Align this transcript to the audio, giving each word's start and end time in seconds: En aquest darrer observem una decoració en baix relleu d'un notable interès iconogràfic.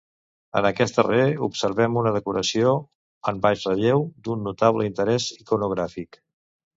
En 0.59 0.67
aquest 0.67 0.95
darrer 0.99 1.25
observem 1.47 1.99
una 2.01 2.13
decoració 2.15 2.71
en 3.33 3.41
baix 3.43 3.65
relleu 3.67 4.01
d'un 4.29 4.41
notable 4.47 4.89
interès 4.93 5.29
iconogràfic. 5.37 6.19